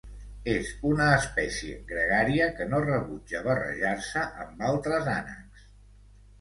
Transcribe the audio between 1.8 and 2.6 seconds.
gregària